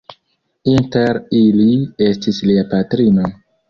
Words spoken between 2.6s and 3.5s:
patrino.